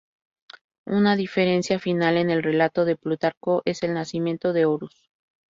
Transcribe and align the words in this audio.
Una 0.87 1.15
diferencia 1.15 1.77
final 1.77 2.17
en 2.17 2.31
el 2.31 2.41
relato 2.41 2.85
de 2.85 2.95
Plutarco 2.95 3.61
es 3.65 3.83
el 3.83 3.93
nacimiento 3.93 4.51
de 4.51 4.65
Horus. 4.65 5.11